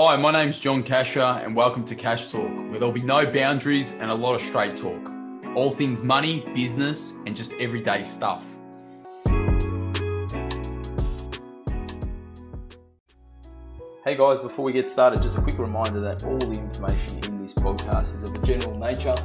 [0.00, 3.94] Hi, my name's John Casher, and welcome to Cash Talk, where there'll be no boundaries
[3.94, 5.10] and a lot of straight talk.
[5.56, 8.44] All things money, business, and just everyday stuff.
[14.04, 17.42] Hey guys, before we get started, just a quick reminder that all the information in
[17.42, 19.16] this podcast is of a general nature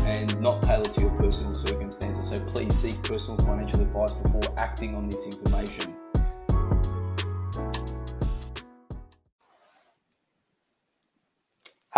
[0.00, 2.28] and not tailored to your personal circumstances.
[2.28, 5.97] So please seek personal financial advice before acting on this information.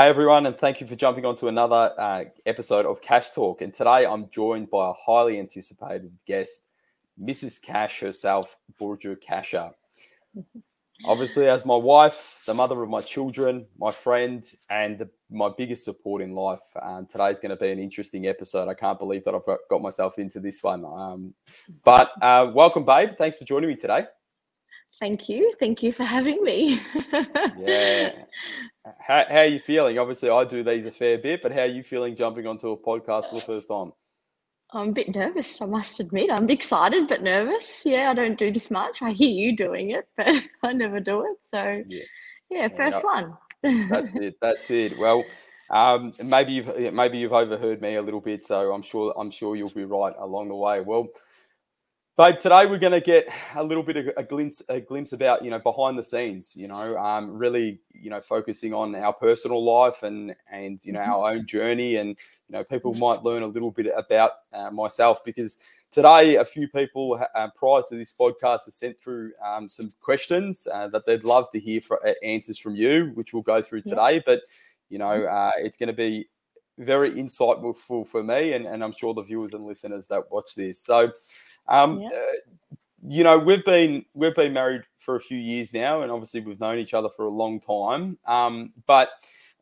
[0.00, 3.60] Hey everyone, and thank you for jumping on to another uh, episode of Cash Talk.
[3.60, 6.68] And today I'm joined by a highly anticipated guest,
[7.22, 7.60] Mrs.
[7.62, 9.74] Cash herself, Burju Casher.
[11.04, 15.84] Obviously, as my wife, the mother of my children, my friend, and the, my biggest
[15.84, 18.70] support in life, um, today's going to be an interesting episode.
[18.70, 20.82] I can't believe that I've got, got myself into this one.
[20.82, 21.34] Um,
[21.84, 23.10] but uh, welcome, babe.
[23.18, 24.06] Thanks for joining me today.
[25.00, 25.54] Thank you.
[25.58, 26.80] Thank you for having me.
[27.58, 28.12] yeah.
[29.00, 29.98] How, how are you feeling?
[29.98, 32.76] Obviously, I do these a fair bit, but how are you feeling jumping onto a
[32.76, 33.92] podcast for the first time?
[34.72, 36.30] I'm a bit nervous, I must admit.
[36.30, 37.82] I'm excited but nervous.
[37.84, 39.02] Yeah, I don't do this much.
[39.02, 40.28] I hear you doing it, but
[40.62, 41.38] I never do it.
[41.42, 42.02] So, yeah,
[42.50, 43.88] yeah first yeah, one.
[43.88, 44.36] that's it.
[44.40, 44.98] That's it.
[44.98, 45.24] Well,
[45.70, 49.56] um, maybe you've maybe you've overheard me a little bit, so I'm sure I'm sure
[49.56, 50.80] you'll be right along the way.
[50.80, 51.08] Well,
[52.20, 55.42] Babe, today we're going to get a little bit of a glimpse, a glimpse about
[55.42, 56.54] you know behind the scenes.
[56.54, 61.00] You know, um, really you know focusing on our personal life and and you know
[61.00, 61.12] mm-hmm.
[61.12, 65.24] our own journey, and you know people might learn a little bit about uh, myself
[65.24, 69.90] because today a few people uh, prior to this podcast have sent through um, some
[70.02, 73.62] questions uh, that they'd love to hear for uh, answers from you, which we'll go
[73.62, 74.16] through today.
[74.16, 74.20] Yeah.
[74.26, 74.42] But
[74.90, 75.34] you know, mm-hmm.
[75.34, 76.28] uh, it's going to be
[76.76, 80.78] very insightful for me, and, and I'm sure the viewers and listeners that watch this.
[80.78, 81.12] So.
[81.70, 82.08] Um, yeah.
[82.08, 82.76] uh,
[83.06, 86.60] you know, we've been we've been married for a few years now, and obviously we've
[86.60, 88.18] known each other for a long time.
[88.26, 89.10] Um, but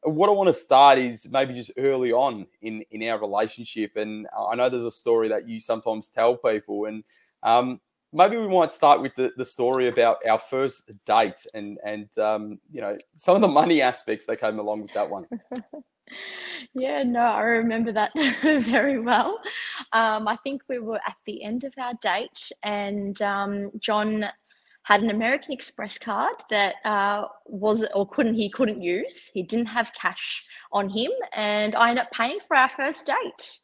[0.02, 4.26] what I want to start is maybe just early on in in our relationship, and
[4.36, 7.04] I know there's a story that you sometimes tell people, and
[7.42, 7.80] um,
[8.12, 12.58] maybe we might start with the, the story about our first date, and and um,
[12.72, 15.26] you know some of the money aspects that came along with that one.
[16.74, 19.40] Yeah, no, I remember that very well.
[19.92, 24.26] Um, I think we were at the end of our date, and um, John
[24.82, 29.30] had an American Express card that uh, was or couldn't he couldn't use.
[29.32, 33.60] He didn't have cash on him, and I ended up paying for our first date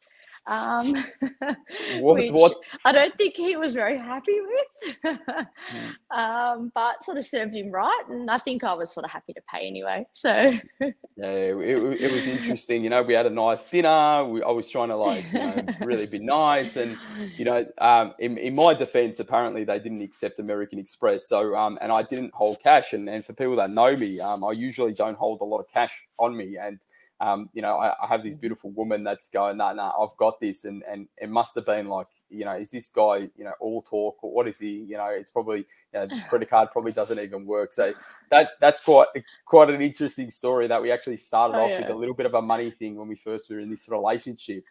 [0.47, 0.93] um,
[1.99, 2.55] what, which what?
[2.85, 5.17] I don't think he was very happy with.
[5.17, 5.95] mm.
[6.15, 9.33] um, but sort of served him right, and I think I was sort of happy
[9.33, 10.05] to pay anyway.
[10.13, 10.29] So
[10.79, 12.83] yeah, it, it, was interesting.
[12.83, 14.25] You know, we had a nice dinner.
[14.25, 16.97] We, I was trying to like you know, really be nice, and
[17.37, 21.79] you know, um, in, in my defense, apparently they didn't accept American Express, so um,
[21.81, 22.93] and I didn't hold cash.
[22.93, 25.67] And, and for people that know me, um, I usually don't hold a lot of
[25.67, 26.79] cash on me, and
[27.21, 30.03] um, you know, I, I, have this beautiful woman that's going, no, nah, no, nah,
[30.03, 30.65] I've got this.
[30.65, 33.81] And, and it must have been like, you know, is this guy, you know, all
[33.81, 34.79] talk or what is he?
[34.83, 37.73] You know, it's probably, you know, this credit card probably doesn't even work.
[37.73, 37.93] So
[38.31, 39.07] that that's quite,
[39.45, 41.81] quite an interesting story that we actually started oh, off yeah.
[41.81, 44.65] with a little bit of a money thing when we first were in this relationship.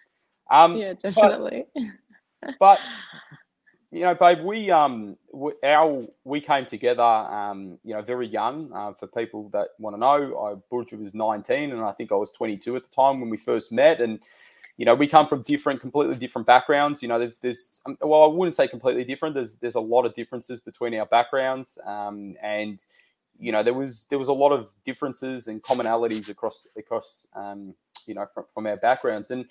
[0.51, 1.67] Um, yeah, definitely.
[2.43, 2.79] But, but
[3.95, 8.73] you know, babe, we um we, our we came together um you know very young.
[8.73, 12.17] Uh, for people that want to know, I Burju was nineteen, and I think I
[12.17, 14.19] was twenty two at the time when we first met, and
[14.77, 17.03] you know we come from different, completely different backgrounds.
[17.03, 19.37] You know, there's there's um, well, I wouldn't say completely different.
[19.37, 22.81] There's there's a lot of differences between our backgrounds, um, and
[23.39, 27.77] you know there was there was a lot of differences and commonalities across across um
[28.07, 29.47] you know from, from our backgrounds and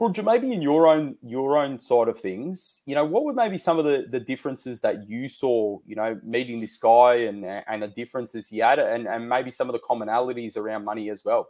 [0.00, 3.56] Burju, maybe in your own your own side of things, you know, what were maybe
[3.56, 7.82] some of the, the differences that you saw, you know, meeting this guy and and
[7.82, 11.48] the differences he had, and, and maybe some of the commonalities around money as well?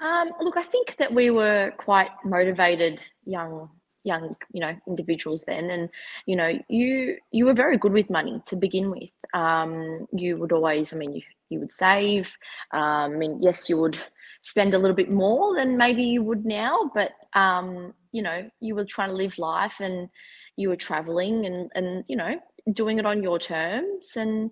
[0.00, 3.70] Um, look, I think that we were quite motivated young
[4.04, 5.88] young you know individuals then and
[6.26, 10.52] you know you you were very good with money to begin with um, you would
[10.52, 12.36] always i mean you, you would save.
[12.72, 13.98] Um, i mean yes you would
[14.42, 18.74] spend a little bit more than maybe you would now, but um, you know, you
[18.74, 20.08] were trying to live life and
[20.56, 22.38] you were traveling and and you know,
[22.72, 24.16] doing it on your terms.
[24.16, 24.50] And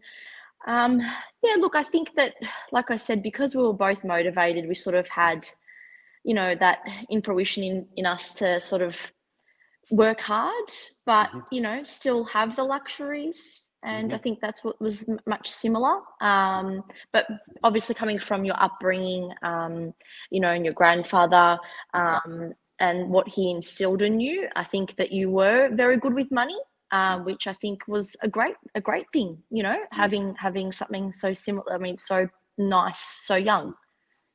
[0.67, 1.01] um,
[1.43, 2.35] yeah, look, I think that,
[2.73, 5.47] like I said, because we were both motivated, we sort of had,
[6.25, 8.99] you know, that in fruition in, in us to sort of
[9.91, 10.71] work hard,
[11.05, 11.41] but, mm-hmm.
[11.53, 14.15] you know, still have the luxuries and mm-hmm.
[14.15, 16.01] I think that's what was much similar.
[16.21, 17.27] Um, but
[17.63, 19.95] obviously, coming from your upbringing, um,
[20.31, 21.59] you know, and your grandfather,
[21.95, 26.31] um, and what he instilled in you, I think that you were very good with
[26.31, 26.59] money.
[26.93, 29.39] um, which I think was a great a great thing.
[29.51, 29.87] You know, mm.
[29.91, 31.73] having having something so similar.
[31.73, 32.29] I mean, so
[32.59, 33.75] nice, so young.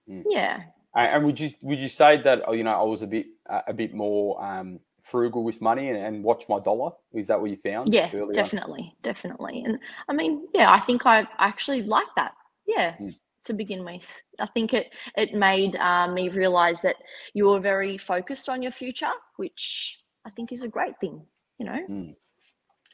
[0.10, 0.24] Mm.
[0.28, 0.64] Yeah.
[0.94, 3.74] And would you would you say that oh, you know I was a bit a
[3.74, 6.92] bit more um, frugal with money and, and, watch my dollar?
[7.14, 7.94] Is that what you found?
[7.94, 8.96] Yeah, definitely, on?
[9.02, 9.64] definitely.
[9.66, 12.34] And I mean, yeah, I think I actually like that.
[12.66, 12.96] Yeah.
[13.00, 14.22] Mm to begin with.
[14.40, 16.98] I think it it made uh, me realize that
[17.34, 21.22] you were very focused on your future, which I think is a great thing.
[21.58, 21.80] You know.
[21.90, 22.16] Mm.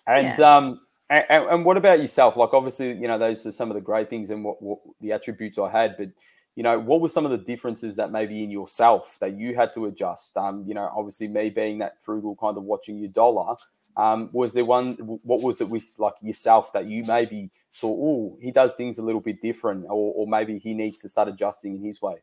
[0.07, 0.57] And yeah.
[0.57, 0.79] um,
[1.09, 2.35] and, and, what about yourself?
[2.35, 5.13] Like, obviously, you know, those are some of the great things and what, what the
[5.13, 6.09] attributes I had, but
[6.57, 9.75] you know, what were some of the differences that maybe in yourself that you had
[9.75, 10.35] to adjust?
[10.35, 13.55] Um, you know, obviously me being that frugal kind of watching your dollar,
[13.95, 14.93] um, was there one?
[14.93, 19.03] What was it with like yourself that you maybe thought, oh, he does things a
[19.03, 22.15] little bit different, or, or maybe he needs to start adjusting in his way?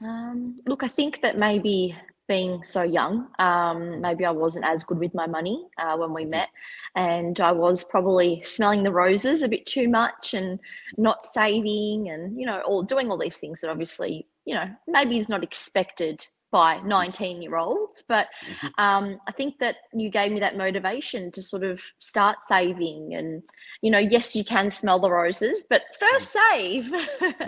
[0.00, 1.96] Um, look, I think that maybe
[2.32, 6.22] being so young, um, maybe I wasn't as good with my money uh, when we
[6.22, 6.30] mm-hmm.
[6.30, 6.48] met,
[6.94, 10.58] and I was probably smelling the roses a bit too much and
[10.96, 15.18] not saving, and you know, all doing all these things that obviously, you know, maybe
[15.18, 18.02] is not expected by 19 year olds.
[18.08, 18.82] But mm-hmm.
[18.82, 23.14] um, I think that you gave me that motivation to sort of start saving.
[23.14, 23.42] And,
[23.82, 26.90] you know, yes, you can smell the roses, but first save,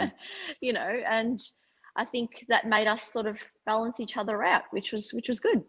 [0.60, 1.40] you know, and
[1.96, 5.40] I think that made us sort of balance each other out, which was which was
[5.40, 5.62] good.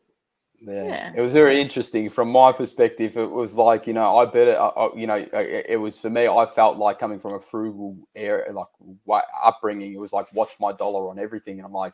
[0.61, 0.85] Yeah.
[0.85, 1.11] yeah.
[1.15, 3.17] it was very interesting from my perspective.
[3.17, 4.57] It was like you know, I bet it.
[4.95, 6.27] you know, it was for me.
[6.27, 9.93] I felt like coming from a frugal area, like upbringing.
[9.93, 11.93] It was like watch my dollar on everything, and I'm like,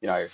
[0.00, 0.26] you know,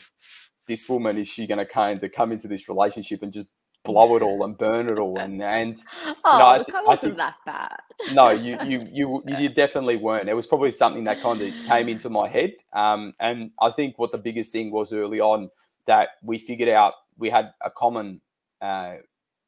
[0.67, 3.49] this woman is she going to kind of come into this relationship and just
[3.85, 5.79] blow it all and burn it all and and
[6.25, 7.77] oh, know, I, th- I wasn't that bad.
[8.13, 10.29] no, you you you you definitely weren't.
[10.29, 12.55] It was probably something that kind of came into my head.
[12.73, 15.51] Um, and I think what the biggest thing was early on
[15.87, 18.21] that we figured out we had a common,
[18.61, 18.97] uh,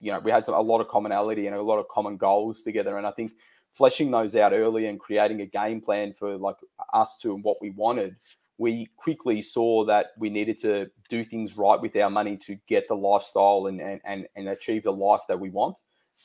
[0.01, 2.63] you know, we had some, a lot of commonality and a lot of common goals
[2.63, 2.99] together.
[2.99, 3.33] And I think
[3.73, 6.57] fleshing those out early and creating a game plan for like
[6.93, 8.17] us two and what we wanted
[8.63, 12.87] we quickly saw that we needed to do things right with our money to get
[12.87, 15.77] the lifestyle and and and, and achieve the life that we want.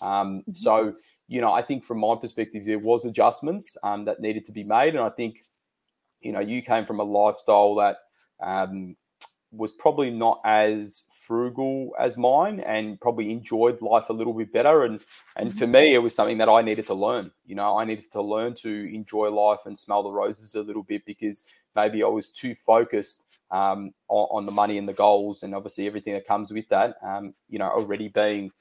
[0.02, 0.54] Um, mm-hmm.
[0.54, 0.94] So
[1.28, 4.64] you know, I think from my perspective, there was adjustments um, that needed to be
[4.64, 5.40] made, and I think
[6.22, 7.98] you know you came from a lifestyle that
[8.40, 8.96] um,
[9.52, 14.84] was probably not as frugal as mine and probably enjoyed life a little bit better
[14.84, 15.02] and
[15.36, 15.74] and for mm-hmm.
[15.74, 18.56] me it was something that I needed to learn you know I needed to learn
[18.56, 21.46] to enjoy life and smell the roses a little bit because
[21.78, 25.88] maybe I was too focused um, on, on, the money and the goals and obviously
[25.88, 28.52] everything that comes with that um, you know already being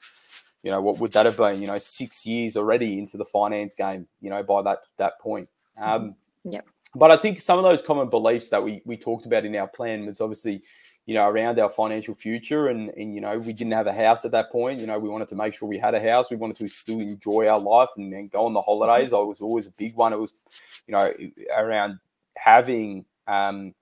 [0.63, 3.75] you know what would that have been you know 6 years already into the finance
[3.75, 6.15] game you know by that that point um,
[6.45, 6.51] mm-hmm.
[6.53, 6.65] yep
[6.95, 9.67] but I think some of those common beliefs that we, we talked about in our
[9.67, 10.63] plan was obviously,
[11.05, 12.67] you know, around our financial future.
[12.67, 14.79] And, and, you know, we didn't have a house at that point.
[14.79, 16.31] You know, we wanted to make sure we had a house.
[16.31, 19.13] We wanted to still enjoy our life and, and go on the holidays.
[19.13, 20.13] I was always a big one.
[20.13, 20.33] It was,
[20.87, 21.13] you know,
[21.55, 21.99] around
[22.35, 23.73] having, um,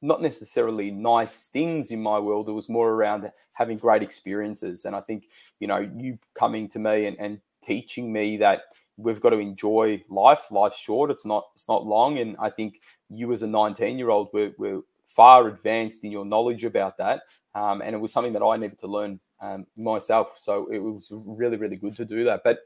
[0.00, 2.48] not necessarily nice things in my world.
[2.48, 4.84] It was more around having great experiences.
[4.84, 5.26] And I think,
[5.58, 8.62] you know, you coming to me and, and teaching me that,
[8.98, 10.50] we've got to enjoy life.
[10.50, 12.18] Life's short; it's not it's not long.
[12.18, 16.26] And I think you, as a 19 year old, were, were far advanced in your
[16.26, 17.22] knowledge about that,
[17.54, 20.36] um, and it was something that I needed to learn um, myself.
[20.38, 22.42] So it was really really good to do that.
[22.44, 22.60] But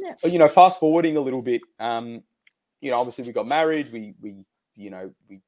[0.00, 0.14] yeah.
[0.24, 2.22] you know, fast forwarding a little bit, um,
[2.80, 3.92] you know, obviously we got married.
[3.92, 4.44] We we
[4.76, 5.40] you know we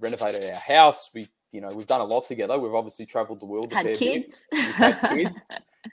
[0.00, 1.10] renovated our house.
[1.14, 2.58] We you know we've done a lot together.
[2.58, 3.72] We've obviously travelled the world.
[3.72, 4.46] Had kids.
[4.50, 4.66] Bit.
[4.66, 5.42] We've had kids.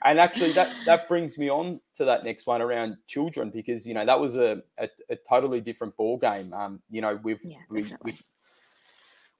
[0.04, 3.94] and actually that that brings me on to that next one around children because you
[3.94, 7.56] know that was a, a, a totally different ball game um you know we've yeah,
[7.70, 8.14] we, we,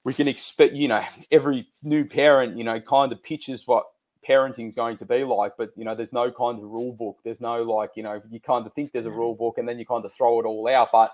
[0.05, 3.85] we can expect you know every new parent you know kind of pitches what
[4.27, 7.19] parenting is going to be like but you know there's no kind of rule book
[7.25, 9.79] there's no like you know you kind of think there's a rule book and then
[9.79, 11.13] you kind of throw it all out but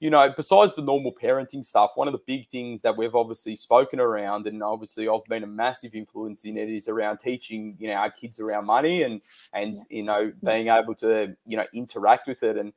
[0.00, 3.54] you know, besides the normal parenting stuff, one of the big things that we've obviously
[3.54, 7.88] spoken around, and obviously I've been a massive influence in it, is around teaching, you
[7.88, 9.20] know, our kids around money and
[9.52, 12.56] and you know being able to you know interact with it.
[12.56, 12.72] And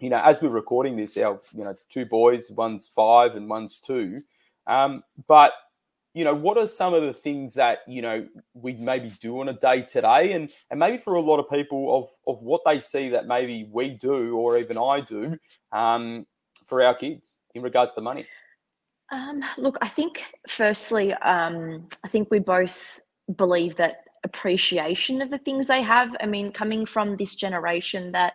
[0.00, 3.80] you know, as we're recording this, our you know two boys, one's five and one's
[3.80, 4.20] two.
[4.66, 5.52] Um, but
[6.14, 9.48] you know, what are some of the things that you know we maybe do on
[9.48, 12.80] a day today, and and maybe for a lot of people of of what they
[12.80, 15.36] see that maybe we do or even I do,
[15.70, 16.26] um,
[16.70, 18.26] for our kids in regards to money?
[19.12, 23.00] Um, look, I think firstly, um, I think we both
[23.36, 26.10] believe that appreciation of the things they have.
[26.20, 28.34] I mean, coming from this generation that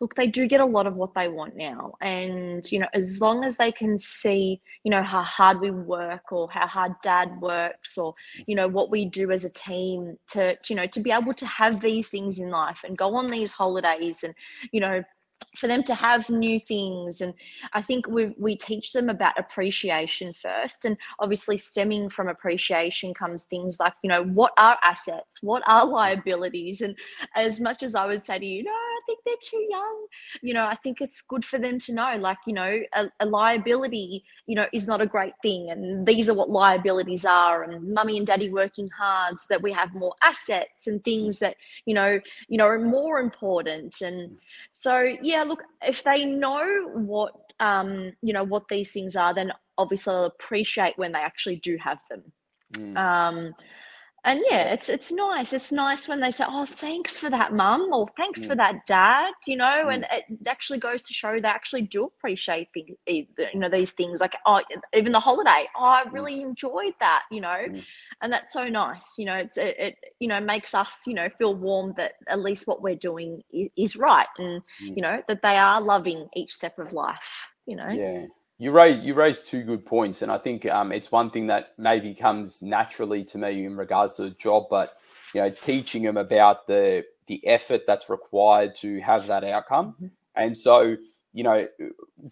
[0.00, 1.92] look, they do get a lot of what they want now.
[2.00, 6.32] And, you know, as long as they can see, you know, how hard we work
[6.32, 8.14] or how hard dad works or,
[8.46, 11.46] you know, what we do as a team to, you know, to be able to
[11.46, 14.34] have these things in life and go on these holidays and,
[14.72, 15.02] you know,
[15.56, 17.20] for them to have new things.
[17.20, 17.34] And
[17.72, 20.84] i think we we teach them about appreciation first.
[20.84, 25.42] And obviously stemming from appreciation comes things like you know what are assets?
[25.42, 26.80] What are liabilities?
[26.80, 26.96] And
[27.34, 30.06] as much as i would say to you no i think they're too young
[30.42, 33.26] you know i think it's good for them to know like you know a, a
[33.26, 35.70] liability you know is not a great thing.
[35.70, 37.62] And these are what liabilities are.
[37.62, 41.56] And mummy and daddy working hard so that we have more assets and things that
[41.86, 44.00] you know you know are more important.
[44.00, 44.38] And
[44.72, 49.52] so yeah look, if they know what um, you know what these things are, then
[49.78, 52.22] obviously they'll appreciate when they actually do have them.
[52.74, 52.96] Mm.
[52.96, 53.54] Um,
[54.24, 55.52] and yeah, it's it's nice.
[55.52, 58.48] It's nice when they say, "Oh, thanks for that, mum," or "Thanks mm.
[58.48, 59.92] for that, dad." You know, mm.
[59.94, 62.96] and it actually goes to show they actually do appreciate things.
[63.06, 64.62] You know, these things like oh,
[64.94, 65.68] even the holiday.
[65.76, 66.12] Oh, I mm.
[66.12, 66.42] really mm.
[66.42, 67.24] enjoyed that.
[67.30, 67.82] You know, mm.
[68.22, 69.18] and that's so nice.
[69.18, 72.40] You know, it's it, it, you know makes us you know feel warm that at
[72.40, 74.96] least what we're doing is, is right, and mm.
[74.96, 77.50] you know that they are loving each step of life.
[77.66, 77.88] You know.
[77.90, 78.26] Yeah.
[78.58, 81.72] You raise you raise two good points, and I think um, it's one thing that
[81.76, 84.94] maybe comes naturally to me in regards to the job, but
[85.34, 90.06] you know, teaching them about the the effort that's required to have that outcome, mm-hmm.
[90.36, 90.96] and so
[91.32, 91.66] you know,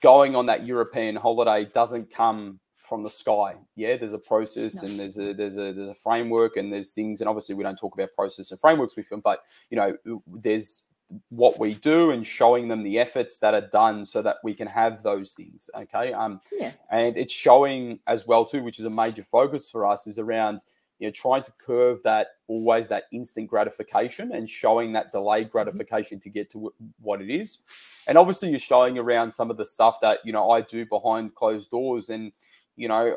[0.00, 3.56] going on that European holiday doesn't come from the sky.
[3.74, 4.88] Yeah, there's a process no.
[4.88, 7.78] and there's a there's a there's a framework and there's things, and obviously we don't
[7.78, 10.88] talk about process and frameworks with them, but you know, there's
[11.28, 14.66] what we do and showing them the efforts that are done so that we can
[14.66, 16.72] have those things okay um yeah.
[16.90, 20.60] and it's showing as well too which is a major focus for us is around
[20.98, 25.52] you know trying to curve that always that instant gratification and showing that delayed mm-hmm.
[25.52, 27.58] gratification to get to what it is
[28.06, 31.34] and obviously you're showing around some of the stuff that you know i do behind
[31.34, 32.32] closed doors and
[32.76, 33.14] you know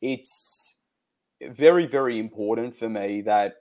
[0.00, 0.80] it's
[1.50, 3.56] very very important for me that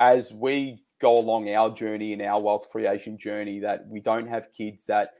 [0.00, 4.52] as we go along our journey and our wealth creation journey that we don't have
[4.52, 5.14] kids that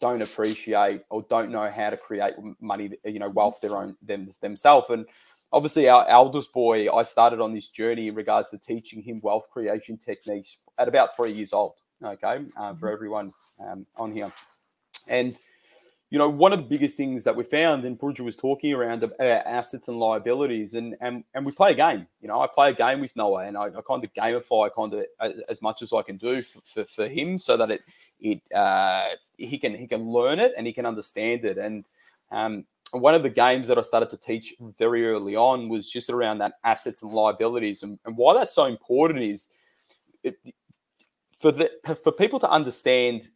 [0.00, 4.28] don't appreciate or don't know how to create money, you know, wealth their own them
[4.42, 4.90] themselves.
[4.90, 5.06] And
[5.52, 9.48] obviously, our eldest boy, I started on this journey in regards to teaching him wealth
[9.50, 11.74] creation techniques at about three years old.
[12.02, 12.92] Okay, uh, for mm-hmm.
[12.92, 13.32] everyone
[13.66, 14.30] um, on here,
[15.08, 15.38] and
[16.14, 19.02] you know, one of the biggest things that we found, and Burju was talking around
[19.02, 22.06] uh, assets and liabilities, and, and and we play a game.
[22.20, 24.94] You know, I play a game with Noah, and I, I kind of gamify kind
[24.94, 25.04] of
[25.48, 27.80] as much as I can do for, for, for him, so that it
[28.20, 29.06] it uh,
[29.38, 31.58] he can he can learn it and he can understand it.
[31.58, 31.84] And
[32.30, 36.10] um, one of the games that I started to teach very early on was just
[36.10, 39.50] around that assets and liabilities, and, and why that's so important is
[40.22, 40.38] it,
[41.40, 41.72] for the
[42.04, 43.30] for people to understand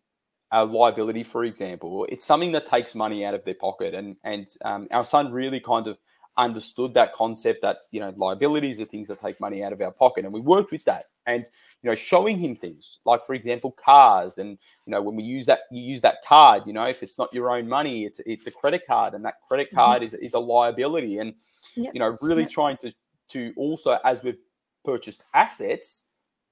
[0.50, 3.94] a liability, for example, it's something that takes money out of their pocket.
[3.94, 5.98] And and um, our son really kind of
[6.36, 9.90] understood that concept that you know liabilities are things that take money out of our
[9.90, 11.04] pocket, and we worked with that.
[11.26, 11.44] And
[11.82, 15.44] you know, showing him things like, for example, cars, and you know, when we use
[15.46, 16.62] that, you use that card.
[16.66, 19.34] You know, if it's not your own money, it's it's a credit card, and that
[19.46, 19.76] credit mm-hmm.
[19.76, 20.06] card mm-hmm.
[20.06, 21.18] is is a liability.
[21.18, 21.34] And
[21.76, 21.92] yep.
[21.92, 22.50] you know, really yep.
[22.50, 22.94] trying to
[23.30, 24.38] to also as we've
[24.84, 26.07] purchased assets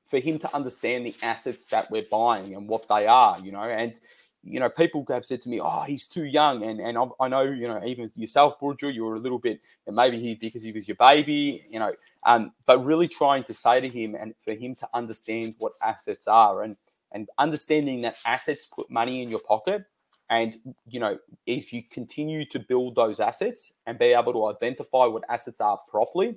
[0.06, 3.62] for him to understand the assets that we're buying and what they are, you know.
[3.64, 4.00] And
[4.48, 7.42] you know, people have said to me, "Oh, he's too young," and and I, know,
[7.42, 10.70] you know, even yourself, Burju, you were a little bit, and maybe he because he
[10.70, 11.92] was your baby, you know,
[12.24, 16.28] um, but really trying to say to him and for him to understand what assets
[16.28, 16.76] are and
[17.12, 19.84] and understanding that assets put money in your pocket.
[20.30, 20.56] And
[20.88, 25.24] you know, if you continue to build those assets and be able to identify what
[25.28, 26.36] assets are properly.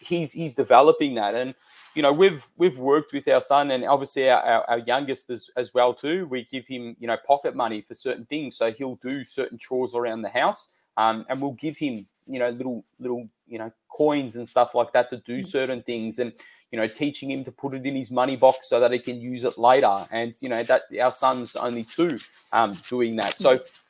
[0.00, 1.34] He's he's developing that.
[1.34, 1.54] And
[1.94, 5.50] you know, we've we've worked with our son and obviously our, our, our, youngest as,
[5.56, 6.26] as well too.
[6.26, 9.94] We give him, you know, pocket money for certain things, so he'll do certain chores
[9.94, 14.36] around the house, um, and we'll give him, you know, little little you know coins
[14.36, 15.44] and stuff like that to do mm.
[15.44, 16.32] certain things, and
[16.70, 19.20] you know, teaching him to put it in his money box so that he can
[19.20, 20.06] use it later.
[20.10, 22.18] And you know that our son's only two,
[22.52, 23.38] um, doing that.
[23.38, 23.80] So mm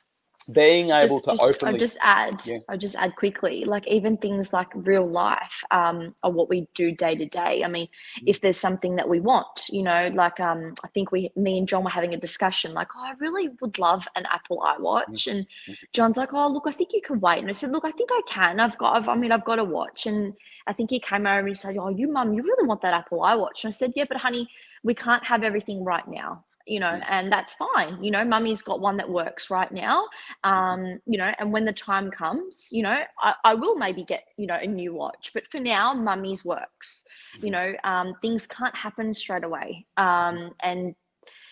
[0.53, 2.59] being able just, to just, openly I'll just add yeah.
[2.69, 6.93] I'll just add quickly like even things like real life um are what we do
[6.93, 8.29] day to day I mean mm-hmm.
[8.29, 11.69] if there's something that we want you know like um I think we me and
[11.69, 15.31] John were having a discussion like oh I really would love an Apple iWatch mm-hmm.
[15.31, 15.47] and
[15.93, 18.11] John's like oh look I think you can wait and I said look I think
[18.13, 20.35] I can I've got I've, I mean I've got a watch and
[20.67, 22.95] I think he came over and he said oh you mum you really want that
[22.95, 24.49] Apple iWatch and I said yeah but honey
[24.83, 28.03] we can't have everything right now you know, and that's fine.
[28.03, 30.09] You know, mummy's got one that works right now.
[30.45, 30.51] Mm-hmm.
[30.51, 34.25] Um, you know, and when the time comes, you know, I, I will maybe get,
[34.37, 35.31] you know, a new watch.
[35.35, 37.07] But for now, mummy's works.
[37.35, 37.51] You mm-hmm.
[37.51, 39.87] know, um, things can't happen straight away.
[39.97, 40.95] Um, and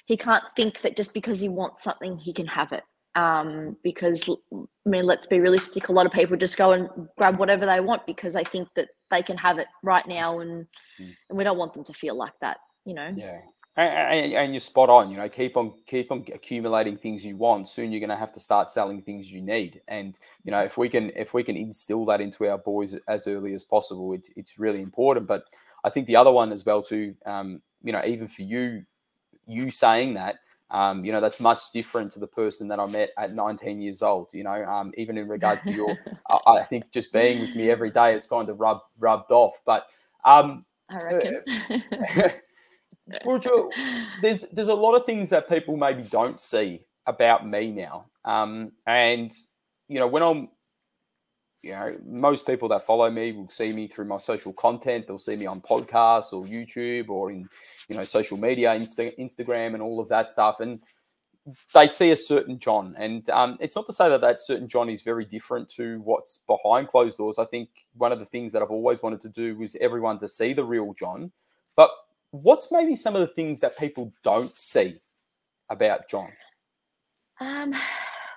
[0.07, 2.83] he can't think that just because he wants something he can have it
[3.15, 5.89] um, because I mean, let's be realistic.
[5.89, 6.89] A lot of people just go and
[7.19, 10.67] grab whatever they want because they think that they can have it right now, and
[11.01, 11.15] mm.
[11.29, 13.13] and we don't want them to feel like that, you know.
[13.15, 13.41] Yeah,
[13.77, 15.11] and, and, you're spot on.
[15.11, 17.69] You know, keep on keep on accumulating things you want.
[17.69, 19.81] Soon you're going to have to start selling things you need.
[19.89, 23.27] And you know, if we can if we can instill that into our boys as
[23.27, 25.27] early as possible, it's it's really important.
[25.27, 25.45] But
[25.85, 27.15] I think the other one as well too.
[27.25, 28.85] Um, you know, even for you,
[29.47, 30.37] you saying that
[30.73, 34.01] um, you know, that's much different to the person that I met at 19 years
[34.03, 34.33] old.
[34.33, 35.99] You know, um, even in regards to your,
[36.31, 39.61] I, I, think just being with me every day has kind of rubbed rubbed off.
[39.67, 39.87] But
[40.25, 42.33] um, I reckon.
[44.23, 48.73] There's there's a lot of things that people maybe don't see about me now, um,
[48.87, 49.33] and
[49.89, 50.49] you know, when I'm
[51.63, 55.07] you know, most people that follow me will see me through my social content.
[55.07, 57.49] They'll see me on podcasts or YouTube or in,
[57.89, 60.59] you know, social media, Insta- Instagram, and all of that stuff.
[60.59, 60.81] And
[61.73, 62.97] they see a certain John.
[62.99, 66.43] And um, it's not to say that that certain John is very different to what's
[66.49, 67.39] behind closed doors.
[67.39, 70.29] I think one of the things that I've always wanted to do was everyone to
[70.29, 71.31] see the real John.
[71.77, 71.91] But
[72.33, 75.01] what's maybe some of the things that people don't see
[75.71, 76.33] about John?
[77.41, 77.75] Um,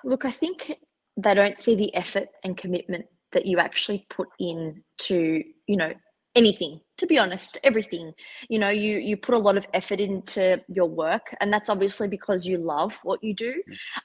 [0.04, 0.72] look, I think
[1.16, 5.92] they don't see the effort and commitment that you actually put in to you know
[6.34, 8.12] anything to be honest everything
[8.48, 12.08] you know you you put a lot of effort into your work and that's obviously
[12.08, 13.54] because you love what you do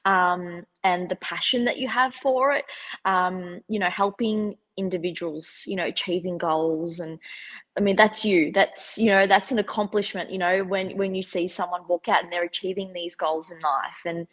[0.05, 0.11] mm.
[0.11, 2.65] um, and the passion that you have for it
[3.05, 7.19] um, you know helping individuals you know achieving goals and
[7.77, 8.51] I mean, that's you.
[8.51, 10.29] That's you know, that's an accomplishment.
[10.29, 13.61] You know, when when you see someone walk out and they're achieving these goals in
[13.61, 14.27] life, and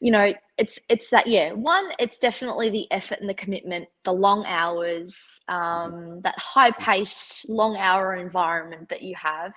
[0.00, 1.52] you know, it's it's that yeah.
[1.52, 7.48] One, it's definitely the effort and the commitment, the long hours, um, that high paced,
[7.48, 9.52] long hour environment that you have.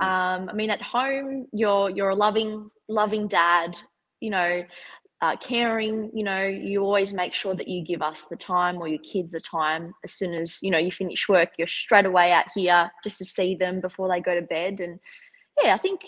[0.00, 3.76] Um, I mean, at home, you're you're a loving loving dad.
[4.20, 4.64] You know,
[5.22, 8.86] uh, caring you know you always make sure that you give us the time or
[8.86, 12.32] your kids the time as soon as you know you finish work you're straight away
[12.32, 15.00] out here just to see them before they go to bed and
[15.62, 16.02] yeah i think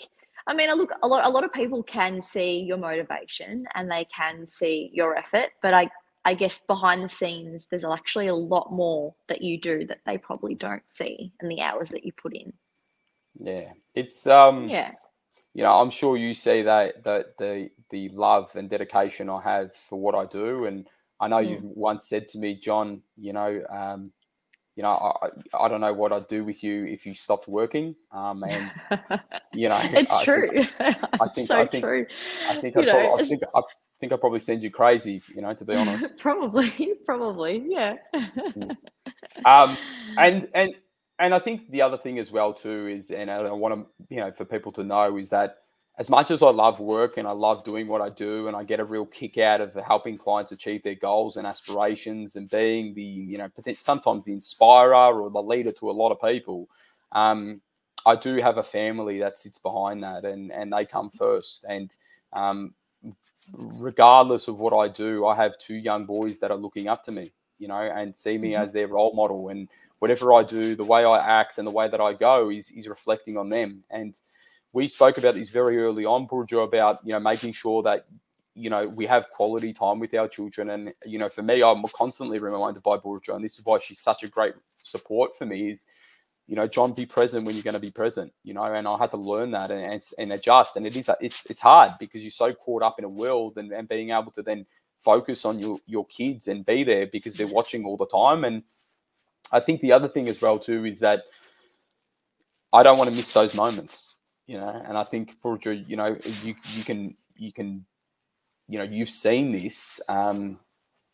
[0.45, 3.89] i mean i look a lot a lot of people can see your motivation and
[3.89, 5.89] they can see your effort but i
[6.29, 10.17] i guess behind the scenes there's actually a lot more that you do that they
[10.17, 12.53] probably don't see and the hours that you put in
[13.39, 14.91] yeah it's um yeah
[15.53, 19.73] you know, I'm sure you see that that the the love and dedication I have
[19.73, 20.87] for what I do, and
[21.19, 21.49] I know mm.
[21.49, 24.11] you've once said to me, John, you know, um,
[24.75, 25.27] you know, I,
[25.59, 27.95] I don't know what I'd do with you if you stopped working.
[28.11, 28.71] Um, and
[29.53, 30.47] you know, it's I true.
[30.47, 32.05] Think, I think, so I think, true.
[32.47, 33.61] I think, I, know, I think, I
[33.99, 35.21] think I probably send you crazy.
[35.33, 36.17] You know, to be honest.
[36.19, 37.95] probably, probably, yeah.
[38.13, 38.77] Mm.
[39.45, 39.77] um,
[40.17, 40.73] and and
[41.19, 44.21] and I think the other thing as well too is, and I want to, you
[44.21, 45.57] know, for people to know is that
[45.97, 48.63] as much as I love work and I love doing what I do, and I
[48.63, 52.93] get a real kick out of helping clients achieve their goals and aspirations, and being
[52.93, 56.69] the, you know, sometimes the inspirer or the leader to a lot of people.
[57.11, 57.61] Um,
[58.05, 61.65] I do have a family that sits behind that, and and they come first.
[61.67, 61.93] And
[62.31, 62.73] um,
[63.53, 67.11] regardless of what I do, I have two young boys that are looking up to
[67.11, 68.63] me, you know, and see me mm-hmm.
[68.63, 69.49] as their role model.
[69.49, 72.71] And whatever I do, the way I act and the way that I go is
[72.71, 73.83] is reflecting on them.
[73.89, 74.19] And
[74.73, 78.05] we spoke about this very early on, Burju, about you know making sure that
[78.55, 80.69] you know we have quality time with our children.
[80.69, 83.99] And you know, for me, I'm constantly reminded by Burju, and this is why she's
[83.99, 85.69] such a great support for me.
[85.71, 85.85] Is
[86.49, 88.33] you know, John, be present when you're going to be present.
[88.43, 90.75] You know, and I had to learn that and and, and adjust.
[90.75, 93.71] And it is it's it's hard because you're so caught up in a world and,
[93.71, 94.65] and being able to then
[94.97, 98.63] focus on your your kids and be there because they're watching all the time and
[99.51, 101.23] I think the other thing as well too is that
[102.71, 104.81] I don't want to miss those moments, you know.
[104.85, 107.85] And I think, Burju, you know, you you can you can,
[108.67, 110.01] you know, you've seen this.
[110.07, 110.59] Um,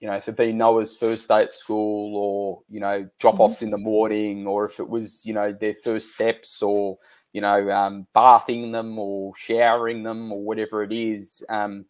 [0.06, 3.56] you know, if it be Noah's first day at school, or you know, drop offs
[3.56, 3.66] mm-hmm.
[3.66, 7.00] in the morning, or if it was you know their first steps, or
[7.34, 11.44] you know, um, bathing them, or showering them, or whatever it is.
[11.50, 11.86] Um,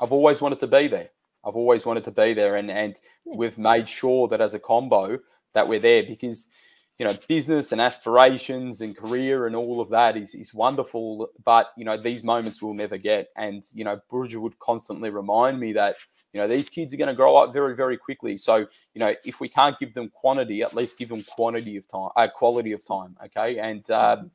[0.00, 1.08] I've always wanted to be there.
[1.44, 5.18] I've always wanted to be there, and and we've made sure that as a combo
[5.52, 6.54] that we're there because
[7.00, 11.72] you know business and aspirations and career and all of that is, is wonderful but
[11.74, 13.28] you know these moments we'll never get.
[13.36, 15.96] And you know Burju would constantly remind me that
[16.34, 18.36] you know these kids are going to grow up very very quickly.
[18.36, 18.56] So
[18.92, 22.10] you know if we can't give them quantity at least give them quantity of time
[22.16, 23.58] uh, quality of time okay?
[23.58, 24.30] And um,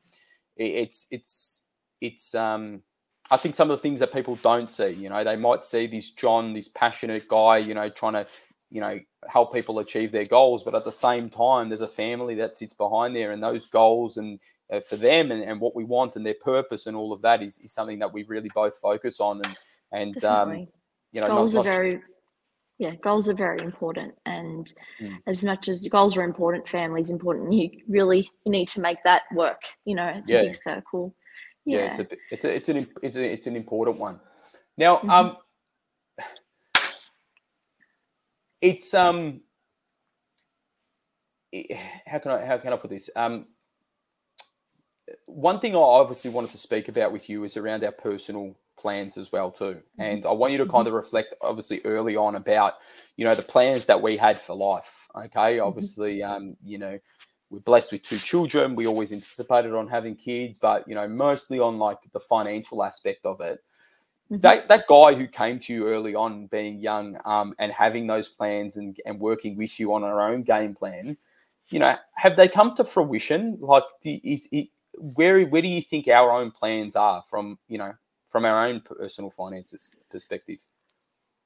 [0.57, 1.67] it's it's
[2.01, 2.81] it's um
[3.29, 5.87] I think some of the things that people don't see, you know, they might see
[5.87, 8.27] this John, this passionate guy, you know, trying to
[8.75, 12.35] you know help people achieve their goals but at the same time there's a family
[12.35, 14.37] that sits behind there and those goals and
[14.69, 17.41] uh, for them and, and what we want and their purpose and all of that
[17.41, 19.57] is, is something that we really both focus on and
[19.93, 20.67] and um,
[21.13, 22.01] you know goals not, are very
[22.77, 25.17] yeah goals are very important and mm.
[25.25, 29.61] as much as goals are important families important you really need to make that work
[29.85, 30.39] you know it's yeah.
[30.39, 31.15] a big circle
[31.65, 34.19] yeah, yeah it's a it's a it's an it's, a, it's an important one
[34.77, 35.09] now mm-hmm.
[35.09, 35.37] um
[38.61, 39.41] it's um
[42.05, 43.09] how can I how can I put this?
[43.15, 43.47] Um
[45.27, 49.17] one thing I obviously wanted to speak about with you is around our personal plans
[49.17, 49.65] as well too.
[49.75, 50.01] Mm-hmm.
[50.01, 52.73] and i want you to kind of reflect obviously early on about
[53.15, 55.57] you know the plans that we had for life okay?
[55.57, 55.65] Mm-hmm.
[55.65, 56.99] obviously um you know
[57.51, 58.75] we're blessed with two children.
[58.75, 63.25] We always anticipated on having kids but you know mostly on like the financial aspect
[63.25, 63.59] of it
[64.31, 64.41] mm-hmm.
[64.41, 68.29] that, that guy who came to you early on being young um, and having those
[68.29, 71.17] plans and, and working with you on our own game plan
[71.69, 76.07] you know have they come to fruition like is it where where do you think
[76.07, 77.93] our own plans are from you know
[78.35, 80.57] from our own personal finances perspective?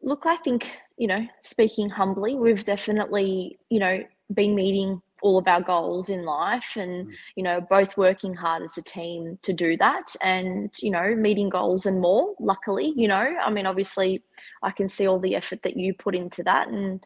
[0.01, 0.65] Look, I think,
[0.97, 6.23] you know, speaking humbly, we've definitely, you know, been meeting all of our goals in
[6.23, 7.13] life and, mm.
[7.36, 11.49] you know, both working hard as a team to do that and, you know, meeting
[11.49, 13.36] goals and more, luckily, you know.
[13.41, 14.23] I mean, obviously,
[14.63, 16.67] I can see all the effort that you put into that.
[16.67, 17.03] And,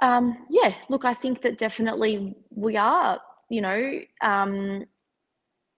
[0.00, 4.84] um, yeah, look, I think that definitely we are, you know, um,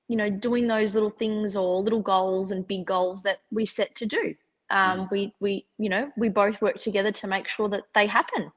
[0.08, 3.94] you know doing those little things or little goals and big goals that we set
[3.94, 4.34] to do
[4.70, 5.10] um, mm.
[5.10, 8.50] we we you know we both work together to make sure that they happen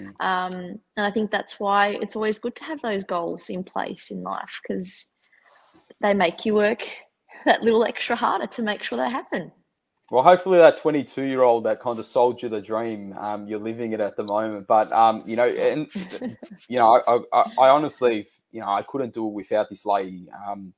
[0.00, 0.14] mm.
[0.20, 4.10] um, and i think that's why it's always good to have those goals in place
[4.10, 5.12] in life because
[6.00, 6.88] they make you work
[7.44, 9.52] that little extra harder to make sure they happen
[10.10, 13.60] well, hopefully that 22 year old that kind of sold you the dream, um, you're
[13.60, 14.66] living it at the moment.
[14.66, 15.86] But, um, you know, and,
[16.68, 20.26] you know, I, I, I, honestly, you know, I couldn't do it without this lady.
[20.48, 20.74] Um,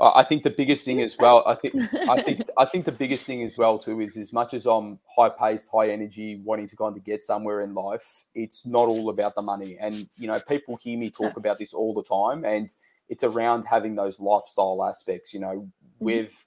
[0.00, 1.42] I think the biggest thing as well.
[1.46, 1.74] I think
[2.08, 4.98] I think I think the biggest thing as well too is as much as I'm
[5.16, 9.10] high paced, high energy, wanting to kind of get somewhere in life, it's not all
[9.10, 9.76] about the money.
[9.80, 12.68] And you know, people hear me talk about this all the time, and
[13.08, 15.34] it's around having those lifestyle aspects.
[15.34, 16.04] You know, mm-hmm.
[16.04, 16.46] with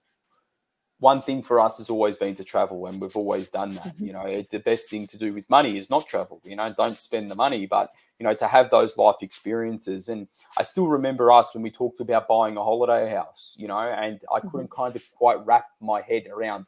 [1.01, 3.95] one thing for us has always been to travel, and we've always done that.
[3.95, 4.05] Mm-hmm.
[4.05, 6.39] You know, it, the best thing to do with money is not travel.
[6.45, 10.09] You know, don't spend the money, but you know, to have those life experiences.
[10.09, 10.27] And
[10.59, 13.55] I still remember us when we talked about buying a holiday house.
[13.57, 14.49] You know, and I mm-hmm.
[14.49, 16.67] couldn't kind of quite wrap my head around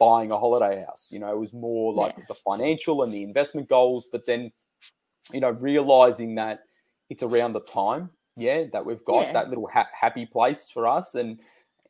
[0.00, 1.10] buying a holiday house.
[1.12, 2.24] You know, it was more like yeah.
[2.26, 4.50] the financial and the investment goals, but then,
[5.32, 6.64] you know, realizing that
[7.10, 9.32] it's around the time, yeah, that we've got yeah.
[9.34, 11.38] that little ha- happy place for us, and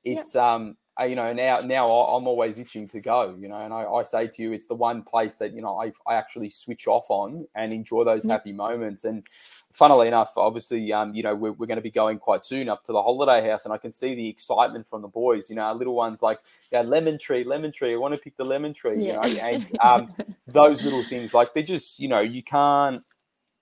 [0.04, 0.54] it's yeah.
[0.54, 4.02] um you know, now now I'm always itching to go, you know, and I, I,
[4.02, 7.06] say to you, it's the one place that you know I, I actually switch off
[7.08, 8.32] on and enjoy those mm-hmm.
[8.32, 9.04] happy moments.
[9.04, 9.24] And
[9.72, 12.84] funnily enough, obviously, um, you know, we're, we're going to be going quite soon up
[12.84, 15.48] to the holiday house, and I can see the excitement from the boys.
[15.50, 16.40] You know, our little ones like,
[16.72, 17.94] yeah, lemon tree, lemon tree.
[17.94, 19.04] I want to pick the lemon tree.
[19.04, 19.24] Yeah.
[19.24, 20.12] You know, and um,
[20.46, 23.04] those little things like they're just, you know, you can't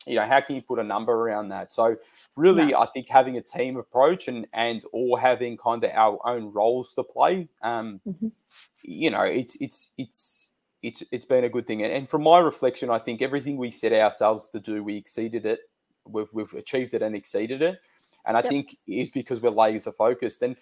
[0.07, 1.97] you know how can you put a number around that so
[2.37, 2.81] really no.
[2.81, 6.95] i think having a team approach and and or having kind of our own roles
[6.95, 8.29] to play um mm-hmm.
[8.83, 12.39] you know it's it's it's it's it's been a good thing and, and from my
[12.39, 15.61] reflection i think everything we set ourselves to do we exceeded it
[16.07, 17.79] we've, we've achieved it and exceeded it
[18.25, 18.49] and i yep.
[18.49, 20.57] think is because we're laser focused and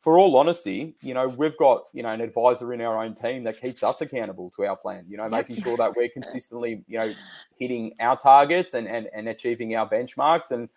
[0.00, 3.42] for all honesty, you know, we've got, you know, an advisor in our own team
[3.44, 6.98] that keeps us accountable to our plan, you know, making sure that we're consistently, you
[6.98, 7.12] know,
[7.58, 10.50] hitting our targets and, and, and achieving our benchmarks.
[10.50, 10.68] And,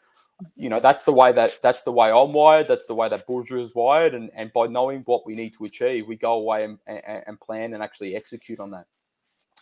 [0.56, 2.68] you know, that's the way that that's the way I'm wired.
[2.68, 4.14] That's the way that Burju is wired.
[4.14, 7.40] And, and by knowing what we need to achieve, we go away and, and, and
[7.40, 8.86] plan and actually execute on that.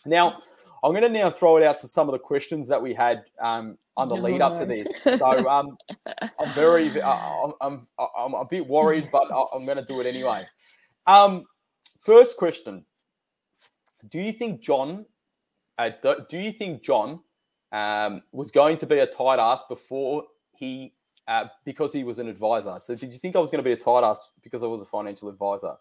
[0.06, 0.38] Now,
[0.82, 3.24] I'm going to now throw it out to some of the questions that we had
[3.38, 5.02] um, on the lead up to this.
[5.02, 5.76] So um,
[6.38, 10.46] I'm very, uh, I'm, I'm a bit worried, but I'm going to do it anyway.
[11.06, 11.44] Um,
[11.98, 12.84] first question:
[14.08, 15.04] Do you think John?
[15.80, 17.20] Uh, do, do, you think John
[17.72, 20.92] um, was going to be a tight ass before he,
[21.26, 22.76] uh, because he was an advisor?
[22.80, 24.82] So did you think I was going to be a tight ass because I was
[24.82, 25.76] a financial advisor?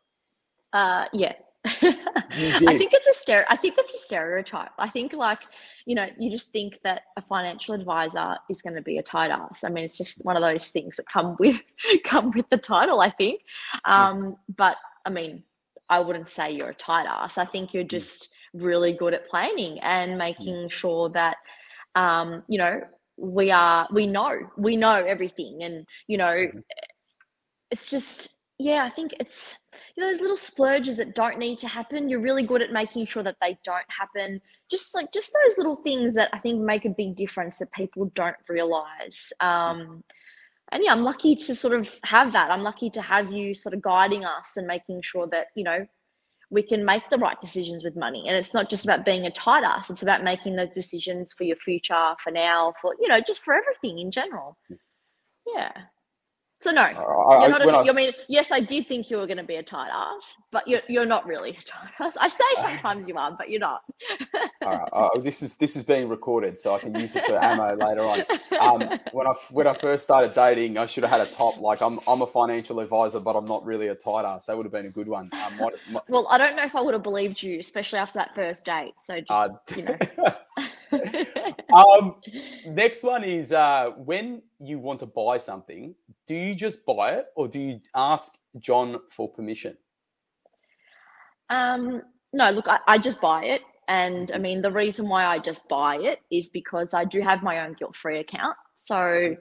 [0.71, 1.33] Uh, yeah,
[1.65, 4.71] I think it's a stere- I think it's a stereotype.
[4.77, 5.41] I think like,
[5.85, 9.31] you know, you just think that a financial advisor is going to be a tight
[9.31, 9.65] ass.
[9.65, 11.61] I mean, it's just one of those things that come with
[12.05, 13.41] come with the title, I think.
[13.83, 15.43] Um, but I mean,
[15.89, 17.37] I wouldn't say you're a tight ass.
[17.37, 17.89] I think you're mm.
[17.89, 20.71] just really good at planning and making mm.
[20.71, 21.37] sure that
[21.95, 22.81] um, you know,
[23.17, 26.59] we are we know, we know everything and you know, mm-hmm.
[27.71, 29.55] it's just yeah, I think it's
[29.95, 32.09] you know those little splurges that don't need to happen.
[32.09, 34.41] You're really good at making sure that they don't happen.
[34.69, 38.11] Just like just those little things that I think make a big difference that people
[38.15, 39.31] don't realize.
[39.39, 40.03] Um,
[40.71, 42.51] and yeah, I'm lucky to sort of have that.
[42.51, 45.85] I'm lucky to have you sort of guiding us and making sure that you know
[46.49, 48.27] we can make the right decisions with money.
[48.27, 49.89] And it's not just about being a tight ass.
[49.89, 53.53] It's about making those decisions for your future, for now, for you know, just for
[53.53, 54.57] everything in general.
[55.55, 55.71] Yeah.
[56.61, 57.61] So no, you're not.
[57.61, 59.89] A, I, I mean, yes, I did think you were going to be a tight
[59.93, 62.17] ass, but you're you're not really a tight ass.
[62.19, 63.83] I say sometimes you are, but you're not.
[64.61, 68.03] uh, this is this is being recorded, so I can use it for ammo later
[68.03, 68.25] on.
[68.59, 71.61] Um, when I when I first started dating, I should have had a top.
[71.61, 74.47] Like I'm I'm a financial advisor, but I'm not really a tight ass.
[74.47, 75.29] That would have been a good one.
[75.31, 78.19] Um, my, my, well, I don't know if I would have believed you, especially after
[78.19, 78.95] that first date.
[78.97, 80.35] So just uh, you know.
[81.73, 82.15] um,
[82.67, 85.95] next one is uh, when you want to buy something,
[86.29, 89.75] do you just buy it or do you ask John for permission?
[91.49, 93.63] Um, no, look, I, I just buy it.
[93.87, 97.41] And I mean, the reason why I just buy it is because I do have
[97.41, 98.55] my own guilt free account.
[98.75, 99.37] So, I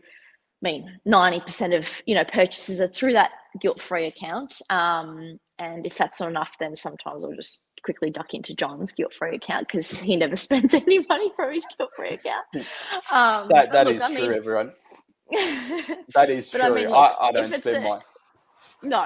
[0.63, 4.63] mean, 90% of, you know, purchases are through that guilt free account.
[4.71, 9.37] Um, and if that's not enough, then sometimes I'll just quickly duck into John's guilt-free
[9.37, 12.47] account because he never spends any money from his guilt-free account.
[13.13, 14.73] Um, that that look, is I true, mean, everyone.
[16.15, 16.61] that is true.
[16.61, 18.01] I, mean, look, I, I, don't spend a, my.
[18.83, 18.97] No,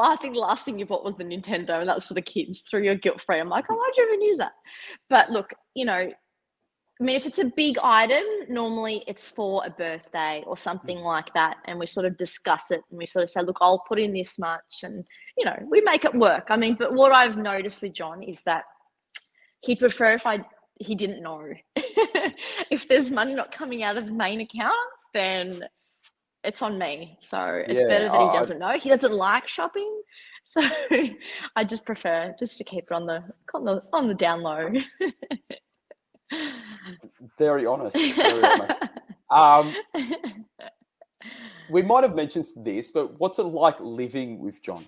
[0.00, 2.22] I think the last thing you bought was the Nintendo, and that was for the
[2.22, 3.38] kids through your guilt-free.
[3.38, 4.52] I'm like, oh, why'd you even use that?
[5.08, 6.10] But look, you know,
[7.00, 11.04] I mean, if it's a big item, normally it's for a birthday or something mm.
[11.04, 11.56] like that.
[11.64, 14.12] And we sort of discuss it and we sort of say, look, I'll put in
[14.12, 14.84] this much.
[14.84, 15.04] And,
[15.36, 16.46] you know, we make it work.
[16.50, 18.64] I mean, but what I've noticed with John is that
[19.60, 20.44] he'd prefer if I
[20.78, 21.52] he didn't know.
[22.70, 24.74] if there's money not coming out of the main accounts,
[25.14, 25.62] then
[26.42, 27.16] it's on me.
[27.20, 28.78] So it's yeah, better that he doesn't know.
[28.78, 30.02] He doesn't like shopping.
[30.46, 30.60] So
[31.56, 33.24] I just prefer just to keep it on the
[33.54, 34.70] on the on the down low.
[37.38, 37.96] Very honest.
[37.96, 38.78] Very honest.
[39.30, 39.74] Um,
[41.70, 44.84] we might have mentioned this, but what's it like living with John?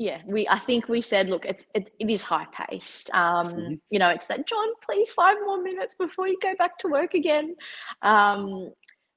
[0.00, 0.48] Yeah, we.
[0.48, 3.10] I think we said, look, it's it, it is high paced.
[3.12, 3.74] Um, mm-hmm.
[3.90, 7.12] You know, it's that John, please five more minutes before you go back to work
[7.12, 7.54] again.
[8.00, 8.70] Um,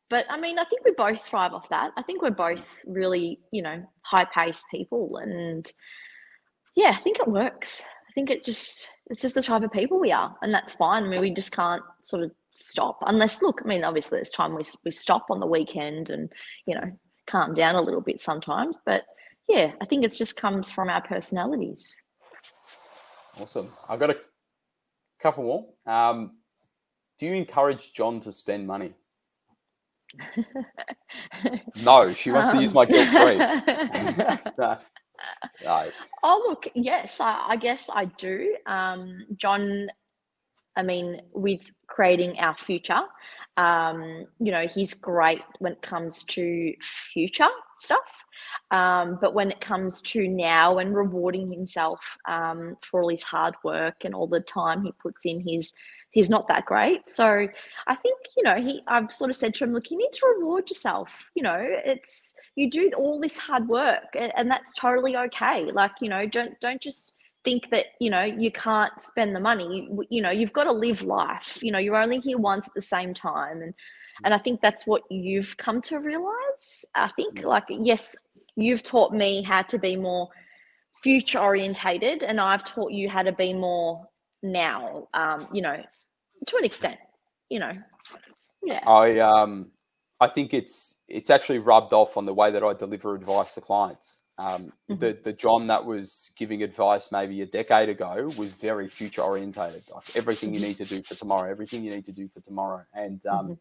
[0.09, 1.91] but I mean, I think we both thrive off that.
[1.95, 5.71] I think we're both really, you know, high paced people, and
[6.75, 7.81] yeah, I think it works.
[8.09, 11.05] I think it just it's just the type of people we are, and that's fine.
[11.05, 13.61] I mean, we just can't sort of stop unless look.
[13.63, 16.29] I mean, obviously, there's time we we stop on the weekend and
[16.65, 16.91] you know
[17.25, 19.05] calm down a little bit sometimes, but
[19.47, 22.03] yeah, I think it just comes from our personalities.
[23.39, 23.67] Awesome.
[23.89, 24.17] I've got a
[25.19, 25.65] couple more.
[25.85, 26.37] Um,
[27.17, 28.93] do you encourage John to spend money?
[31.83, 34.65] no, she wants um, to use my guilt free.
[35.65, 35.93] Right.
[36.21, 38.55] Oh, look, yes, I, I guess I do.
[38.65, 39.87] Um, John,
[40.75, 43.01] I mean, with creating our future,
[43.57, 47.99] um, you know, he's great when it comes to future stuff.
[48.71, 53.55] Um, but when it comes to now and rewarding himself um, for all his hard
[53.63, 55.73] work and all the time he puts in, he's
[56.11, 57.09] he's not that great.
[57.09, 57.47] So
[57.87, 60.35] I think you know he I've sort of said to him, look, you need to
[60.37, 61.29] reward yourself.
[61.35, 65.71] You know, it's you do all this hard work, and, and that's totally okay.
[65.71, 69.87] Like you know, don't don't just think that you know you can't spend the money
[69.89, 72.73] you, you know you've got to live life you know you're only here once at
[72.73, 73.73] the same time and
[74.23, 78.15] and i think that's what you've come to realize i think like yes
[78.55, 80.29] you've taught me how to be more
[81.01, 84.07] future orientated and I've taught you how to be more
[84.41, 85.81] now um, you know
[86.47, 86.97] to an extent
[87.53, 87.71] you know.
[88.63, 88.79] Yeah.
[88.87, 89.71] I um
[90.19, 93.61] I think it's it's actually rubbed off on the way that I deliver advice to
[93.61, 94.21] clients.
[94.39, 94.97] Um, mm-hmm.
[94.97, 99.83] the the John that was giving advice maybe a decade ago was very future orientated
[99.93, 102.83] like everything you need to do for tomorrow everything you need to do for tomorrow.
[102.95, 103.53] And um, mm-hmm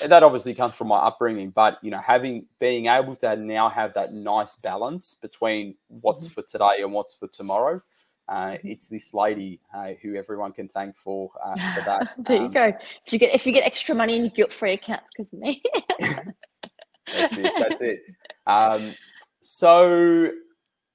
[0.00, 3.68] and that obviously comes from my upbringing but you know having being able to now
[3.68, 6.40] have that nice balance between what's mm-hmm.
[6.40, 7.80] for today and what's for tomorrow
[8.28, 8.68] uh, mm-hmm.
[8.68, 12.14] it's this lady uh, who everyone can thank for uh, for that.
[12.18, 12.72] there um, you go.
[13.04, 15.62] If you get if you get extra money in your guilt-free accounts, because me.
[15.98, 17.52] that's it.
[17.58, 18.00] That's it.
[18.44, 18.96] Um,
[19.38, 20.32] so,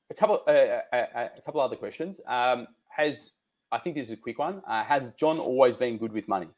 [0.10, 2.19] a couple uh, a, uh, uh, a, couple other questions.
[2.27, 3.36] Um, has
[3.71, 4.62] I think this is a quick one.
[4.67, 6.49] has John always been good with money?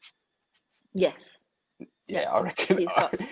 [0.94, 1.38] Yes
[2.10, 2.86] yeah, I reckon.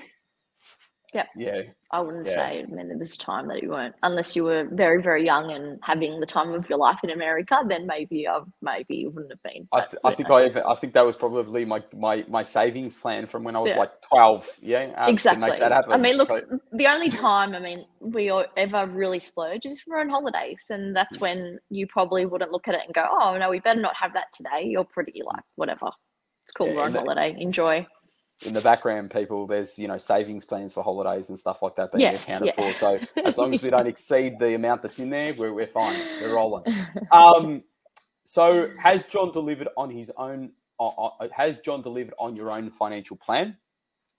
[1.15, 1.27] Yep.
[1.37, 1.63] Yeah.
[1.91, 2.35] I wouldn't Yeah.
[2.35, 2.65] say.
[2.69, 5.51] I mean, there was a time that you weren't, unless you were very, very young
[5.51, 7.57] and having the time of your life in America.
[7.67, 9.67] Then maybe, I maybe you wouldn't have been.
[9.73, 10.37] I, th- I think know.
[10.37, 13.71] I I think that was probably my, my, my savings plan from when I was
[13.71, 13.79] Yeah.
[13.79, 14.47] like twelve.
[14.61, 15.47] Yeah, um, exactly.
[15.47, 15.93] To make that happen.
[15.93, 19.79] I mean, look, So- the only time I mean we ever really splurge is if
[19.87, 23.39] we're on holidays, and that's when you probably wouldn't look at it and go, "Oh
[23.39, 25.87] no, we better not have that today." You're pretty like whatever.
[26.45, 26.69] It's cool.
[26.69, 27.35] Yeah, we're on holiday.
[27.39, 27.87] Enjoy.
[28.43, 31.93] In the background, people, there's you know savings plans for holidays and stuff like that
[31.93, 32.53] being Yeah, accounted yeah.
[32.53, 32.73] for.
[32.73, 36.01] So as long as we don't exceed the amount that's in there, we're, we're fine.
[36.21, 36.65] We're rolling.
[37.11, 37.65] Um,
[38.25, 40.53] so has John delivered on his own?
[40.79, 43.57] Uh, uh, has John delivered on your own financial plan?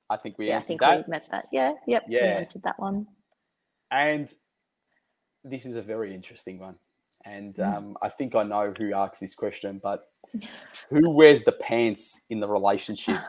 [0.10, 1.05] I think we yeah, I think that.
[1.08, 1.45] we met that.
[1.51, 2.03] Yeah, yep.
[2.08, 2.39] We Yeah.
[2.39, 3.05] answered that one.
[3.91, 4.34] And
[5.43, 6.75] this is a very interesting one.
[7.25, 7.77] And Mm.
[7.77, 10.10] um, I think I know who asked this question, but
[10.89, 13.19] who wears the pants in the relationship?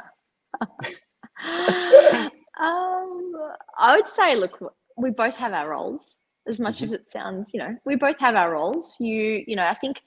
[2.60, 3.32] um,
[3.78, 4.60] I would say, look,
[4.96, 6.16] we both have our roles.
[6.48, 6.84] As much Mm-hmm.
[6.84, 8.96] as it sounds, you know, we both have our roles.
[8.98, 10.00] You, you know, I think,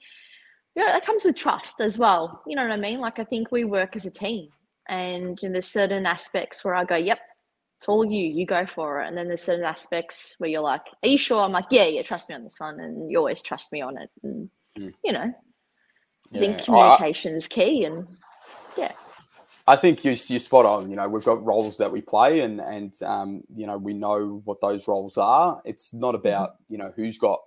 [0.74, 2.42] you know, that comes with trust as well.
[2.46, 3.00] You know what I mean?
[3.00, 4.48] Like, I think we work as a team,
[4.88, 7.18] and you know, there's certain aspects where I go, "Yep,
[7.78, 8.26] it's all you.
[8.26, 11.40] You go for it." And then there's certain aspects where you're like, "Are you sure?"
[11.40, 13.96] I'm like, "Yeah, yeah, trust me on this one," and you always trust me on
[13.96, 14.10] it.
[14.24, 14.92] And Mm.
[15.04, 15.32] you know,
[16.34, 17.84] I think communication is key.
[17.84, 17.94] And
[18.76, 18.92] yeah,
[19.66, 20.90] I think you're, you're spot on.
[20.90, 24.42] You know, we've got roles that we play, and and um, you know we know
[24.44, 25.62] what those roles are.
[25.64, 27.40] It's not about you know who's got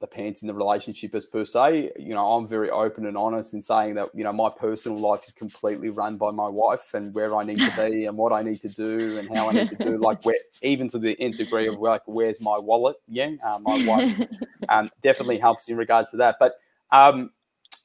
[0.00, 1.92] the pants in the relationship as per se.
[1.98, 5.24] You know, I'm very open and honest in saying that you know my personal life
[5.26, 8.42] is completely run by my wife and where I need to be and what I
[8.42, 9.96] need to do and how I need to do.
[9.98, 12.96] Like where even to the nth degree of like where's my wallet?
[13.06, 14.28] Yeah, uh, my wife
[14.68, 16.36] um, definitely helps in regards to that.
[16.40, 16.54] But
[16.90, 17.30] um,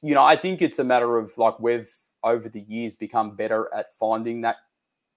[0.02, 1.90] you know, I think it's a matter of like we've
[2.26, 4.56] over the years become better at finding that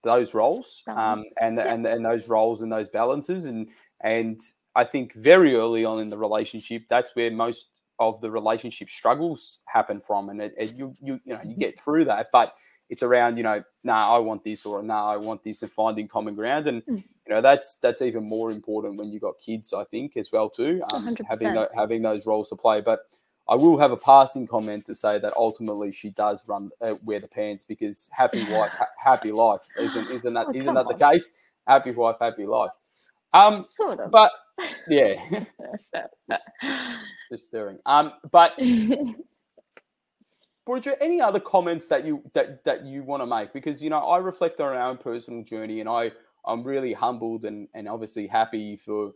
[0.04, 1.74] those roles um, and, Yeah.
[1.74, 3.68] and and those roles and those balances and
[4.00, 4.40] and
[4.76, 9.60] I think very early on in the relationship that's where most of the relationship struggles
[9.66, 12.56] happen from and it, it- you you you know you get through that but
[12.90, 16.08] it's around you know nah I want this or nah I want this and finding
[16.08, 17.04] common ground and Mm.
[17.28, 20.50] you know that's that's even more important when you got kids I think as well
[20.50, 21.68] too um, having 100%.
[21.76, 23.00] having those roles to play but
[23.50, 27.20] I will have a passing comment to say that ultimately she does run uh, wear
[27.20, 29.66] the pants because happy wife, ha- happy life.
[29.78, 31.36] Isn't isn't that Oh, not that the case?
[31.68, 32.72] Happy wife, happy life.
[33.34, 34.12] Um, sort of.
[34.12, 34.32] but
[34.88, 35.16] yeah,
[36.30, 36.84] just, just,
[37.32, 37.80] just stirring.
[37.88, 38.56] Um, but
[40.66, 43.52] Bridget, any other comments that you that that you want to make?
[43.52, 46.12] Because you know, I reflect on our own personal journey, and I
[46.46, 49.14] I'm really humbled and and obviously happy for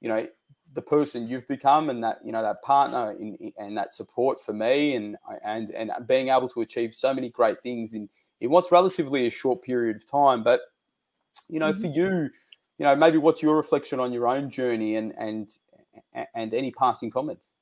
[0.00, 0.26] you know
[0.74, 4.40] the person you've become and that you know that partner in, in- and that support
[4.40, 8.08] for me and and and being able to achieve so many great things in
[8.40, 10.42] in what's relatively a short period of time.
[10.42, 10.60] But
[11.48, 12.30] you know, for you,
[12.78, 15.50] you know, maybe what's your reflection on your own journey and and
[16.34, 17.52] and any passing comments?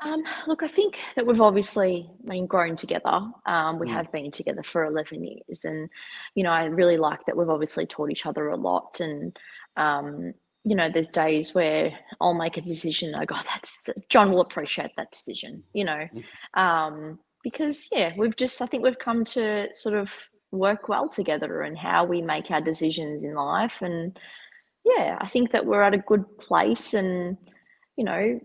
[0.00, 3.32] Um, look, I think that we've obviously been grown together.
[3.46, 3.92] Um, we Mm.
[3.92, 5.64] have been together for 11 years.
[5.64, 5.90] And,
[6.36, 9.00] you know, I really like that we've obviously taught each other a lot.
[9.00, 9.36] And,
[9.76, 10.34] um,
[10.68, 13.14] you know, there's days where I'll make a decision.
[13.14, 16.24] I go, that's, that's John will appreciate that decision, you know, Mm.
[16.60, 20.12] um, because, yeah, we've just, I think we've come to sort of
[20.50, 23.80] work well together and how we make our decisions in life.
[23.80, 24.18] And,
[24.84, 27.38] yeah, I think that we're at a good place and,
[27.96, 28.40] you know,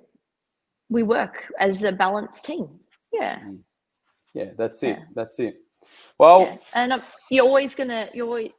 [0.89, 2.79] we work as a balanced team.
[3.11, 3.39] Yeah.
[4.33, 4.97] Yeah, that's it.
[4.99, 5.05] Yeah.
[5.13, 5.55] That's it.
[6.17, 6.57] Well, yeah.
[6.75, 8.51] And um, you're always gonna, you're always,